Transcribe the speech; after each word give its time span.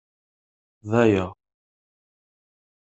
D 0.89 0.91
aya. 1.03 1.25